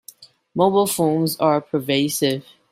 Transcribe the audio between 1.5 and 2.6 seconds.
pervasive.